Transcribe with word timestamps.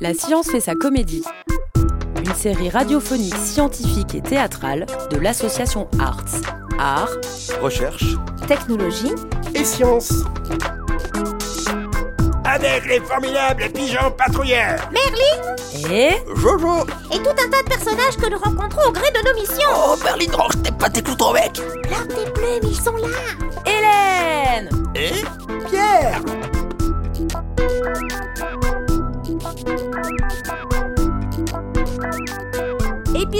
La 0.00 0.14
science 0.14 0.48
fait 0.48 0.60
sa 0.60 0.76
comédie. 0.76 1.24
Une 2.24 2.34
série 2.34 2.70
radiophonique 2.70 3.34
scientifique 3.34 4.14
et 4.14 4.20
théâtrale 4.20 4.86
de 5.10 5.16
l'association 5.16 5.88
Arts. 5.98 6.22
Art, 6.78 7.10
Recherche 7.60 8.04
technologie, 8.46 9.12
et 9.56 9.64
science. 9.64 10.12
Avec 12.44 12.86
les 12.86 13.00
formidables 13.00 13.64
pigeons 13.74 14.12
patrouilleurs 14.16 14.88
et 15.90 16.12
Jojo 16.36 16.86
et 17.12 17.18
tout 17.18 17.30
un 17.30 17.50
tas 17.50 17.62
de 17.62 17.68
personnages 17.68 18.16
que 18.16 18.30
nous 18.30 18.38
rencontrons 18.38 18.88
au 18.88 18.92
gré 18.92 19.10
de 19.10 19.28
nos 19.28 19.34
missions. 19.34 19.68
Oh, 19.74 19.96
Berlin, 20.02 20.26
range 20.32 20.62
tes 20.62 20.70
pas 20.70 20.88
tes 20.88 21.02
clous 21.02 21.16
ton 21.16 21.32
Leurs 21.32 22.08
tes 22.08 22.30
plumes, 22.30 22.70
ils 22.70 22.80
sont 22.80 22.96
là. 22.96 23.08
Hélène 23.66 24.27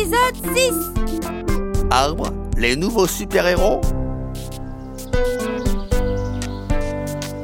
Épisode 0.09 0.57
6. 0.57 0.73
Arbre, 1.91 2.33
les 2.57 2.77
nouveaux 2.77 3.07
super-héros 3.07 3.83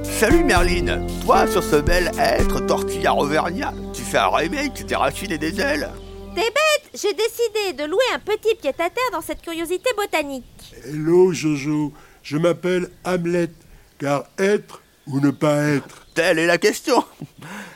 Salut 0.03 0.45
Merlin, 0.45 1.07
toi 1.27 1.47
sur 1.47 1.63
ce 1.63 1.77
bel 1.77 2.11
être 2.19 2.61
tortillard 2.61 3.19
auvergnat, 3.19 3.75
tu 3.93 4.01
fais 4.01 4.17
un 4.17 4.29
remake 4.29 4.87
des 4.87 4.95
racines 4.97 5.33
et 5.33 5.37
des 5.37 5.61
ailes 5.61 5.91
T'es 6.35 6.41
bête, 6.41 6.91
j'ai 6.95 7.13
décidé 7.13 7.75
de 7.77 7.85
louer 7.85 8.05
un 8.15 8.19
petit 8.19 8.55
pied-à-terre 8.55 9.11
dans 9.13 9.21
cette 9.21 9.43
curiosité 9.43 9.91
botanique. 9.95 10.75
Hello 10.87 11.35
Jojo, 11.35 11.93
je 12.23 12.39
m'appelle 12.39 12.89
Hamlet, 13.05 13.51
car 13.99 14.25
être 14.39 14.81
ou 15.07 15.21
ne 15.21 15.31
pas 15.31 15.65
être? 15.65 16.07
Telle 16.15 16.39
est 16.39 16.47
la 16.47 16.57
question 16.57 17.05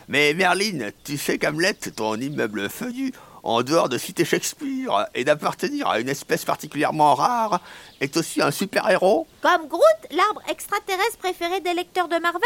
Mais 0.08 0.32
Merlin, 0.32 0.90
tu 1.04 1.18
sais 1.18 1.36
qu'Hamlet, 1.36 1.74
ton 1.74 2.14
immeuble 2.14 2.70
feuillu, 2.70 3.12
en 3.48 3.62
dehors 3.62 3.88
de 3.88 3.96
citer 3.96 4.24
Shakespeare 4.24 5.06
et 5.14 5.24
d'appartenir 5.24 5.88
à 5.88 6.00
une 6.00 6.08
espèce 6.08 6.44
particulièrement 6.44 7.14
rare, 7.14 7.60
est 8.00 8.16
aussi 8.16 8.42
un 8.42 8.50
super-héros 8.50 9.26
Comme 9.40 9.66
Groot, 9.68 9.82
l'arbre 10.10 10.42
extraterrestre 10.48 11.18
préféré 11.18 11.60
des 11.60 11.72
lecteurs 11.72 12.08
de 12.08 12.18
Marvel? 12.18 12.42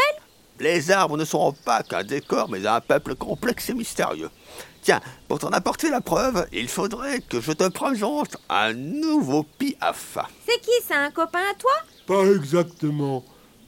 Les 0.59 0.91
arbres 0.91 1.17
ne 1.17 1.25
seront 1.25 1.51
pas 1.51 1.83
qu'un 1.83 2.03
décor, 2.03 2.47
mais 2.49 2.65
un 2.65 2.79
peuple 2.79 3.15
complexe 3.15 3.69
et 3.69 3.73
mystérieux. 3.73 4.29
Tiens, 4.81 5.01
pour 5.27 5.39
t'en 5.39 5.49
apporter 5.49 5.89
la 5.89 6.01
preuve, 6.01 6.47
il 6.51 6.67
faudrait 6.67 7.21
que 7.21 7.41
je 7.41 7.51
te 7.51 7.67
présente 7.67 8.37
un 8.49 8.73
nouveau 8.73 9.43
Piaf. 9.43 10.17
C'est 10.47 10.61
qui 10.61 10.87
ça, 10.87 10.99
un 10.99 11.11
copain 11.11 11.39
à 11.51 11.53
toi? 11.55 11.71
Pas 12.05 12.25
exactement. 12.33 13.23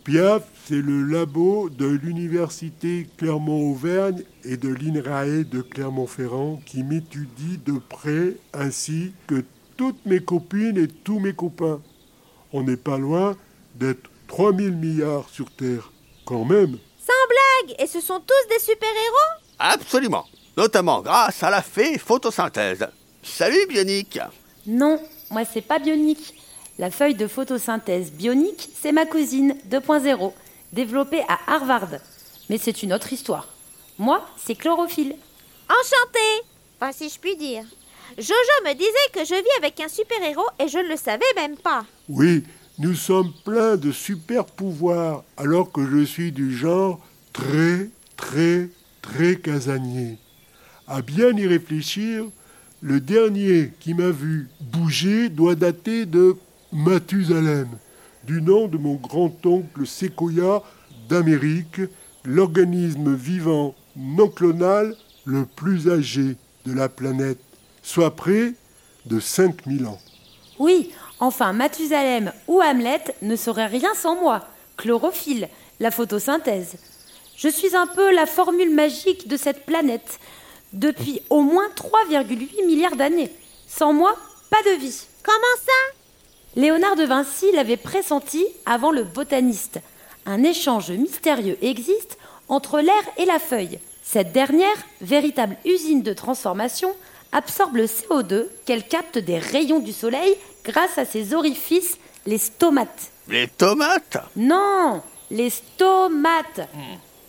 Piaf, 0.06 0.44
c'est 0.68 0.84
le 0.84 1.02
labo 1.02 1.68
de 1.72 1.88
l'université 1.88 3.08
Clermont-Auvergne 3.18 4.22
et 4.44 4.56
de 4.56 4.70
l'INRAE 4.70 5.44
de 5.46 5.64
Clermont-Ferrand 5.64 6.62
qui 6.64 6.84
m'étudie 6.84 7.58
de 7.66 7.80
près 7.80 8.36
ainsi 8.54 9.14
que 9.26 9.44
toutes 9.78 10.06
mes 10.06 10.20
copines 10.20 10.78
et 10.78 10.88
tous 10.88 11.18
mes 11.20 11.34
copains. 11.34 11.82
On 12.54 12.62
n'est 12.62 12.78
pas 12.78 13.00
loin 13.00 13.36
d'être 13.74 14.12
3000 14.28 14.74
milliards 14.74 15.28
sur 15.30 15.50
Terre. 15.50 15.92
Quand 16.24 16.46
même. 16.46 16.78
Sans 17.00 17.68
blague 17.68 17.76
Et 17.80 17.88
ce 17.88 18.00
sont 18.00 18.20
tous 18.20 18.54
des 18.54 18.60
super-héros? 18.60 19.42
Absolument, 19.58 20.26
notamment 20.56 21.02
grâce 21.02 21.42
à 21.42 21.50
la 21.50 21.64
fée 21.64 21.98
photosynthèse. 21.98 22.88
Salut 23.24 23.66
Bionic 23.68 24.20
Non, 24.68 25.02
moi 25.32 25.46
c'est 25.52 25.62
pas 25.66 25.80
bionique. 25.80 26.36
La 26.78 26.92
feuille 26.92 27.16
de 27.16 27.28
photosynthèse 27.28 28.12
bionique, 28.12 28.70
c'est 28.76 28.92
ma 28.92 29.06
cousine 29.06 29.56
2.0, 29.70 30.34
développée 30.74 31.22
à 31.30 31.40
Harvard. 31.48 31.90
Mais 32.50 32.58
c'est 32.58 32.84
une 32.84 32.92
autre 32.92 33.14
histoire. 33.14 33.48
Moi, 33.98 34.26
c'est 34.38 34.56
chlorophylle. 34.56 35.16
Enchantée 35.70 36.46
Enfin, 36.80 36.92
si 36.92 37.10
je 37.10 37.18
puis 37.18 37.38
dire. 37.38 37.64
Jojo 38.18 38.66
me 38.66 38.74
disait 38.74 39.12
que 39.14 39.26
je 39.26 39.36
vis 39.36 39.58
avec 39.58 39.80
un 39.80 39.88
super-héros 39.88 40.50
et 40.60 40.68
je 40.68 40.78
ne 40.78 40.90
le 40.90 40.98
savais 40.98 41.24
même 41.38 41.56
pas. 41.56 41.86
Oui, 42.10 42.44
nous 42.78 42.94
sommes 42.94 43.32
pleins 43.46 43.78
de 43.78 43.94
super 43.94 44.46
pouvoirs 44.46 45.24
alors 45.38 45.72
que 45.72 45.86
je 45.90 46.04
suis 46.04 46.34
du 46.34 46.56
genre 46.56 47.00
très, 47.32 47.90
très, 48.18 48.70
très 49.02 49.38
casanier. 49.38 50.18
À 50.88 51.02
bien 51.02 51.30
y 51.30 51.48
réfléchir, 51.48 52.26
le 52.82 53.00
dernier 53.00 53.72
qui 53.80 53.94
m'a 53.94 54.12
vu 54.12 54.50
bouger 54.60 55.30
doit 55.30 55.56
dater 55.56 56.06
de 56.06 56.36
Mathusalem, 56.76 57.70
du 58.26 58.42
nom 58.42 58.68
de 58.68 58.78
mon 58.78 58.96
grand-oncle 58.96 59.88
Sequoia 59.88 60.62
d'Amérique, 61.08 61.80
l'organisme 62.26 63.16
vivant 63.16 63.74
non 63.96 64.28
clonal 64.28 64.94
le 65.24 65.46
plus 65.46 65.90
âgé 65.90 66.36
de 66.66 66.74
la 66.74 66.90
planète, 66.90 67.40
soit 67.82 68.14
près 68.14 68.56
de 69.06 69.22
5000 69.22 69.86
ans. 69.88 70.00
Oui, 70.60 70.92
enfin, 71.22 71.54
Mathusalem 71.54 72.34
ou 72.50 72.62
Hamlet 72.62 73.04
ne 73.22 73.38
seraient 73.38 73.68
rien 73.68 73.94
sans 73.94 74.20
moi. 74.20 74.46
Chlorophylle, 74.76 75.48
la 75.80 75.92
photosynthèse. 75.92 76.76
Je 77.38 77.48
suis 77.48 77.74
un 77.74 77.88
peu 77.88 78.14
la 78.14 78.26
formule 78.26 78.76
magique 78.76 79.30
de 79.30 79.38
cette 79.38 79.66
planète 79.66 80.20
depuis 80.74 81.22
au 81.30 81.42
moins 81.42 81.70
3,8 81.70 82.66
milliards 82.66 82.98
d'années. 82.98 83.32
Sans 83.66 83.94
moi, 83.94 84.14
pas 84.50 84.62
de 84.64 84.78
vie. 84.78 85.06
Comment 85.24 85.56
ça? 85.66 85.96
Léonard 86.56 86.96
de 86.96 87.04
Vinci 87.04 87.52
l'avait 87.54 87.76
pressenti 87.76 88.46
avant 88.66 88.92
le 88.92 89.04
botaniste. 89.04 89.82
Un 90.26 90.42
échange 90.44 90.90
mystérieux 90.92 91.58
existe 91.62 92.18
entre 92.48 92.80
l'air 92.80 93.04
et 93.18 93.26
la 93.26 93.40
feuille. 93.40 93.80
Cette 94.02 94.32
dernière, 94.32 94.78
véritable 95.02 95.58
usine 95.66 96.02
de 96.02 96.14
transformation, 96.14 96.96
absorbe 97.34 97.76
le 97.76 97.88
CO2 97.88 98.46
qu'elle 98.66 98.88
capte 98.88 99.18
des 99.18 99.38
rayons 99.38 99.80
du 99.80 99.92
soleil 99.92 100.34
grâce 100.64 100.98
à 100.98 101.04
ses 101.04 101.34
orifices, 101.34 101.98
les 102.26 102.38
stomates. 102.38 103.12
Les 103.28 103.50
tomates? 103.50 104.18
Non, 104.38 105.02
les 105.32 105.50
stomates. 105.50 106.70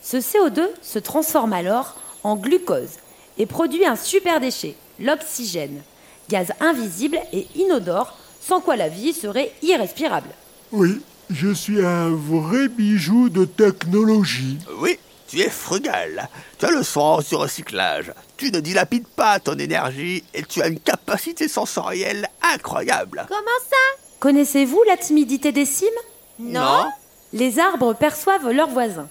Ce 0.01 0.17
CO2 0.17 0.69
se 0.81 0.99
transforme 0.99 1.51
alors 1.51 1.97
en 2.23 2.37
glucose 2.37 2.97
et 3.37 3.45
produit 3.45 3.85
un 3.85 3.97
super 3.97 4.39
déchet, 4.39 4.75
l'oxygène, 4.99 5.81
gaz 6.29 6.53
invisible 6.61 7.19
et 7.33 7.45
inodore, 7.55 8.17
sans 8.41 8.61
quoi 8.61 8.75
la 8.75 8.89
vie 8.89 9.13
serait 9.13 9.51
irrespirable. 9.61 10.29
Oui, 10.71 11.01
je 11.29 11.53
suis 11.53 11.85
un 11.85 12.09
vrai 12.09 12.67
bijou 12.67 13.29
de 13.29 13.45
technologie. 13.45 14.57
Oui, 14.79 14.97
tu 15.27 15.39
es 15.39 15.49
frugal. 15.49 16.29
Tu 16.57 16.65
as 16.65 16.71
le 16.71 16.83
sens 16.83 17.27
du 17.27 17.35
recyclage. 17.35 18.13
Tu 18.37 18.51
ne 18.51 18.59
dilapides 18.59 19.07
pas 19.07 19.39
ton 19.39 19.57
énergie 19.57 20.23
et 20.33 20.43
tu 20.43 20.61
as 20.61 20.67
une 20.67 20.79
capacité 20.79 21.47
sensorielle 21.47 22.29
incroyable. 22.41 23.25
Comment 23.27 23.41
ça? 23.69 23.75
Connaissez-vous 24.19 24.81
la 24.87 24.97
timidité 24.97 25.51
des 25.51 25.65
cimes? 25.65 25.87
Non. 26.39 26.85
Les 27.33 27.59
arbres 27.59 27.93
perçoivent 27.93 28.49
leurs 28.49 28.69
voisins. 28.69 29.09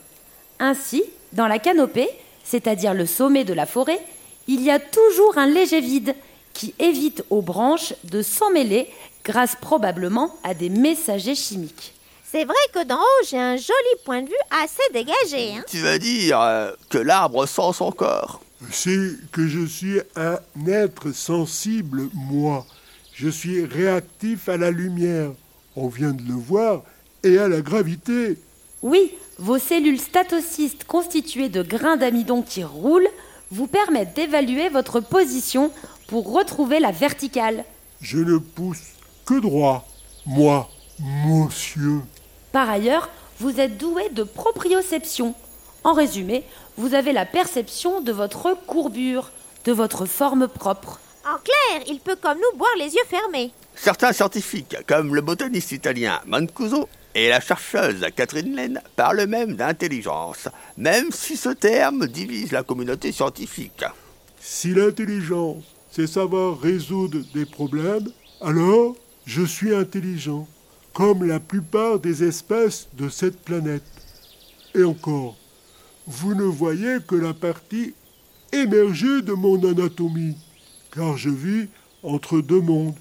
Ainsi, 0.58 1.04
dans 1.32 1.48
la 1.48 1.58
canopée, 1.58 2.08
c'est-à-dire 2.44 2.94
le 2.94 3.04
sommet 3.04 3.44
de 3.44 3.52
la 3.52 3.66
forêt, 3.66 4.00
il 4.48 4.62
y 4.62 4.70
a 4.70 4.78
toujours 4.78 5.36
un 5.36 5.46
léger 5.46 5.80
vide 5.80 6.14
qui 6.54 6.74
évite 6.78 7.24
aux 7.28 7.42
branches 7.42 7.92
de 8.04 8.22
s'emmêler 8.22 8.88
grâce 9.26 9.56
probablement 9.60 10.34
à 10.44 10.54
des 10.54 10.68
messagers 10.68 11.34
chimiques. 11.34 11.92
C'est 12.30 12.44
vrai 12.44 12.54
que 12.72 12.84
d'en 12.84 12.98
haut, 12.98 13.24
j'ai 13.28 13.38
un 13.38 13.56
joli 13.56 13.94
point 14.04 14.22
de 14.22 14.28
vue 14.28 14.34
assez 14.50 14.82
dégagé. 14.92 15.56
Hein 15.56 15.64
Tu 15.68 15.78
veux 15.78 15.98
dire 15.98 16.40
euh, 16.40 16.70
que 16.90 16.98
l'arbre 16.98 17.46
sent 17.46 17.72
son 17.74 17.90
corps 17.90 18.40
C'est 18.70 19.10
que 19.32 19.48
je 19.48 19.66
suis 19.66 20.00
un 20.14 20.38
être 20.66 21.12
sensible, 21.12 22.08
moi. 22.14 22.66
Je 23.14 23.28
suis 23.28 23.64
réactif 23.64 24.48
à 24.48 24.56
la 24.56 24.70
lumière, 24.70 25.30
on 25.74 25.88
vient 25.88 26.12
de 26.12 26.22
le 26.22 26.34
voir, 26.34 26.82
et 27.24 27.38
à 27.38 27.48
la 27.48 27.62
gravité. 27.62 28.38
Oui, 28.82 29.12
vos 29.38 29.58
cellules 29.58 30.00
statocystes 30.00 30.84
constituées 30.84 31.48
de 31.48 31.62
grains 31.62 31.96
d'amidon 31.96 32.42
qui 32.42 32.62
roulent 32.62 33.08
vous 33.50 33.66
permettent 33.66 34.14
d'évaluer 34.14 34.68
votre 34.68 35.00
position 35.00 35.70
pour 36.08 36.32
retrouver 36.32 36.78
la 36.78 36.92
verticale. 36.92 37.64
Je 38.00 38.18
ne 38.18 38.38
pousse 38.38 38.95
que 39.26 39.38
droit, 39.40 39.86
moi, 40.24 40.70
monsieur. 41.26 42.00
Par 42.52 42.70
ailleurs, 42.70 43.10
vous 43.40 43.60
êtes 43.60 43.76
doué 43.76 44.08
de 44.10 44.22
proprioception. 44.22 45.34
En 45.84 45.92
résumé, 45.92 46.44
vous 46.78 46.94
avez 46.94 47.12
la 47.12 47.26
perception 47.26 48.00
de 48.00 48.12
votre 48.12 48.56
courbure, 48.66 49.30
de 49.64 49.72
votre 49.72 50.06
forme 50.06 50.48
propre. 50.48 51.00
En 51.24 51.38
clair, 51.38 51.84
il 51.88 51.98
peut 51.98 52.16
comme 52.16 52.38
nous 52.38 52.58
boire 52.58 52.70
les 52.78 52.94
yeux 52.94 53.04
fermés. 53.08 53.50
Certains 53.74 54.12
scientifiques, 54.12 54.76
comme 54.86 55.14
le 55.14 55.20
botaniste 55.20 55.72
italien 55.72 56.20
Mancuso 56.24 56.88
et 57.14 57.28
la 57.28 57.40
chercheuse 57.40 58.06
Catherine 58.14 58.54
Laine, 58.54 58.80
parlent 58.94 59.26
même 59.26 59.56
d'intelligence, 59.56 60.48
même 60.76 61.10
si 61.10 61.36
ce 61.36 61.48
terme 61.48 62.06
divise 62.06 62.52
la 62.52 62.62
communauté 62.62 63.10
scientifique. 63.10 63.84
Si 64.40 64.72
l'intelligence, 64.72 65.64
c'est 65.90 66.06
savoir 66.06 66.60
résoudre 66.60 67.18
des 67.34 67.44
problèmes, 67.44 68.08
alors 68.40 68.94
je 69.26 69.42
suis 69.42 69.74
intelligent, 69.74 70.48
comme 70.94 71.24
la 71.24 71.40
plupart 71.40 71.98
des 71.98 72.24
espèces 72.24 72.88
de 72.94 73.08
cette 73.08 73.40
planète. 73.40 73.82
Et 74.74 74.84
encore, 74.84 75.36
vous 76.06 76.34
ne 76.34 76.44
voyez 76.44 76.98
que 77.06 77.16
la 77.16 77.34
partie 77.34 77.92
émerger 78.52 79.22
de 79.22 79.32
mon 79.32 79.62
anatomie, 79.68 80.36
car 80.94 81.16
je 81.16 81.30
vis 81.30 81.68
entre 82.02 82.40
deux 82.40 82.60
mondes. 82.60 82.94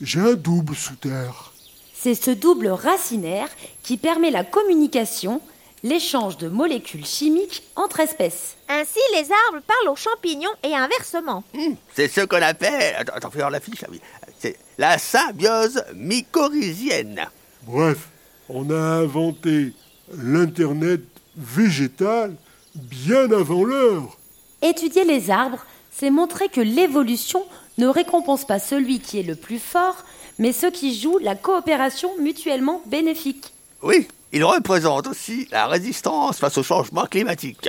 J'ai 0.00 0.20
un 0.20 0.34
double 0.34 0.74
sous 0.74 0.96
terre. 0.96 1.52
C'est 1.94 2.14
ce 2.14 2.30
double 2.30 2.68
racinaire 2.68 3.48
qui 3.82 3.96
permet 3.96 4.30
la 4.30 4.44
communication, 4.44 5.40
l'échange 5.82 6.36
de 6.38 6.48
molécules 6.48 7.06
chimiques 7.06 7.62
entre 7.76 8.00
espèces. 8.00 8.56
Ainsi, 8.68 8.98
les 9.12 9.30
arbres 9.30 9.64
parlent 9.66 9.88
aux 9.88 9.96
champignons 9.96 10.50
et 10.62 10.74
inversement. 10.74 11.44
Hmm, 11.54 11.74
c'est 11.94 12.08
ce 12.08 12.22
qu'on 12.22 12.42
appelle. 12.42 12.94
Attends, 12.96 13.14
attends, 13.14 13.30
fais 13.30 13.38
voir 13.38 13.50
la 13.50 13.60
fiche, 13.60 13.84
oui. 13.90 14.00
C'est 14.38 14.56
la 14.78 14.98
symbiose 14.98 15.82
mycorhizienne. 15.94 17.26
Bref, 17.62 18.08
on 18.48 18.70
a 18.70 18.74
inventé 18.74 19.72
l'Internet 20.16 21.00
végétal 21.36 22.34
bien 22.74 23.30
avant 23.32 23.64
l'heure. 23.64 24.16
Étudier 24.62 25.04
les 25.04 25.30
arbres, 25.30 25.64
c'est 25.90 26.10
montrer 26.10 26.48
que 26.48 26.60
l'évolution 26.60 27.44
ne 27.78 27.86
récompense 27.86 28.44
pas 28.44 28.58
celui 28.58 29.00
qui 29.00 29.20
est 29.20 29.24
le 29.24 29.36
plus 29.36 29.58
fort, 29.58 30.04
mais 30.38 30.52
ceux 30.52 30.70
qui 30.70 30.98
jouent 30.98 31.18
la 31.18 31.34
coopération 31.34 32.10
mutuellement 32.18 32.82
bénéfique. 32.86 33.52
Oui, 33.82 34.08
il 34.32 34.44
représente 34.44 35.06
aussi 35.06 35.48
la 35.50 35.66
résistance 35.66 36.38
face 36.38 36.58
au 36.58 36.62
changement 36.62 37.06
climatique. 37.06 37.68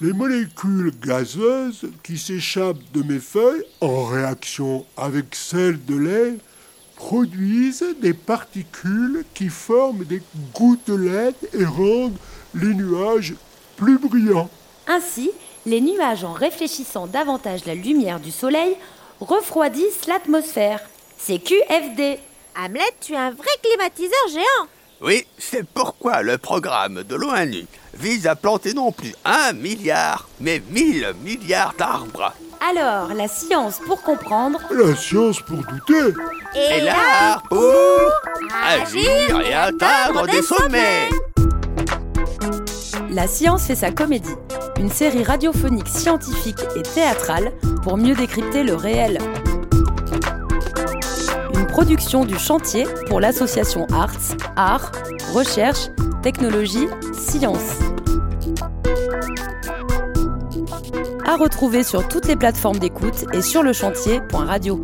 Les 0.00 0.12
molécules 0.12 0.92
gazeuses 1.04 1.88
qui 2.04 2.18
s'échappent 2.18 2.92
de 2.94 3.02
mes 3.02 3.18
feuilles 3.18 3.64
en 3.80 4.04
réaction 4.04 4.86
avec 4.96 5.34
celles 5.34 5.84
de 5.84 5.96
l'air 5.96 6.34
produisent 6.94 7.96
des 8.00 8.14
particules 8.14 9.24
qui 9.34 9.48
forment 9.48 10.04
des 10.04 10.22
gouttelettes 10.54 11.48
et 11.52 11.64
rendent 11.64 12.16
les 12.54 12.74
nuages 12.74 13.34
plus 13.76 13.98
brillants. 13.98 14.50
Ainsi, 14.86 15.30
les 15.66 15.80
nuages, 15.80 16.24
en 16.24 16.32
réfléchissant 16.32 17.06
davantage 17.06 17.64
la 17.66 17.74
lumière 17.74 18.20
du 18.20 18.30
soleil, 18.30 18.76
refroidissent 19.20 20.06
l'atmosphère. 20.06 20.80
C'est 21.18 21.38
QFD. 21.38 22.18
Hamlet, 22.56 22.80
tu 23.00 23.12
es 23.12 23.16
un 23.16 23.30
vrai 23.30 23.50
climatiseur 23.62 24.28
géant. 24.32 24.68
Oui, 25.00 25.24
c'est 25.38 25.64
pourquoi 25.64 26.22
le 26.22 26.38
programme 26.38 27.04
de 27.04 27.14
l'ONU 27.14 27.66
vise 27.94 28.26
à 28.26 28.34
planter 28.34 28.74
non 28.74 28.90
plus 28.90 29.14
un 29.24 29.52
milliard, 29.52 30.28
mais 30.40 30.60
mille 30.70 31.14
milliards 31.22 31.74
d'arbres. 31.78 32.32
Alors, 32.68 33.14
la 33.14 33.28
science 33.28 33.78
pour 33.86 34.02
comprendre, 34.02 34.58
La 34.72 34.96
science 34.96 35.40
pour 35.40 35.58
douter. 35.58 36.14
Et 36.56 36.80
l'art 36.80 37.44
pour 37.48 37.74
agir 38.66 39.40
et 39.40 39.54
atteindre 39.54 40.26
des 40.26 40.42
sommets. 40.42 41.08
La 43.10 43.28
science 43.28 43.66
fait 43.66 43.76
sa 43.76 43.92
comédie, 43.92 44.34
une 44.80 44.90
série 44.90 45.22
radiophonique 45.22 45.88
scientifique 45.88 46.60
et 46.74 46.82
théâtrale 46.82 47.52
pour 47.84 47.96
mieux 47.96 48.16
décrypter 48.16 48.64
le 48.64 48.74
réel 48.74 49.18
production 51.78 52.24
du 52.24 52.36
chantier 52.36 52.88
pour 53.06 53.20
l'association 53.20 53.86
Arts, 53.92 54.34
Arts, 54.56 54.90
Recherche, 55.32 55.90
Technologie, 56.24 56.88
Sciences. 57.16 57.78
À 61.24 61.36
retrouver 61.36 61.84
sur 61.84 62.08
toutes 62.08 62.26
les 62.26 62.34
plateformes 62.34 62.80
d'écoute 62.80 63.26
et 63.32 63.42
sur 63.42 63.62
le 63.62 63.72
chantier.radio. 63.72 64.82